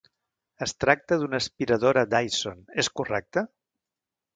Es 0.65 0.73
tracta 0.83 1.19
d'una 1.25 1.41
aspiradora 1.41 2.07
Dyson, 2.17 2.67
és 2.87 2.95
correcte? 3.01 3.49